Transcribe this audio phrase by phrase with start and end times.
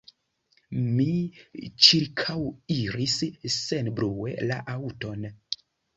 [0.85, 1.05] Mi
[1.87, 3.19] ĉirkaŭiris
[3.57, 5.29] senbrue la aŭton.